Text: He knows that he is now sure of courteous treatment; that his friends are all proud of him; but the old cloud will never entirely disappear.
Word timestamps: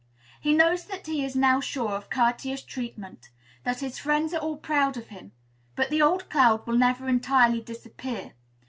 He 0.39 0.53
knows 0.55 0.85
that 0.85 1.05
he 1.05 1.23
is 1.23 1.35
now 1.35 1.61
sure 1.61 1.91
of 1.91 2.09
courteous 2.09 2.63
treatment; 2.63 3.29
that 3.63 3.81
his 3.81 3.99
friends 3.99 4.33
are 4.33 4.39
all 4.39 4.57
proud 4.57 4.97
of 4.97 5.09
him; 5.09 5.31
but 5.75 5.91
the 5.91 6.01
old 6.01 6.27
cloud 6.27 6.65
will 6.65 6.75
never 6.75 7.07
entirely 7.07 7.61
disappear. 7.61 8.33